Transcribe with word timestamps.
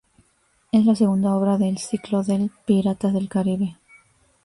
Es 0.71 0.83
la 0.87 0.95
segunda 0.95 1.35
obra 1.35 1.59
del 1.59 1.77
ciclo 1.77 2.23
del 2.23 2.49
"Piratas 2.65 3.13
del 3.13 3.29
Caribe". 3.29 3.77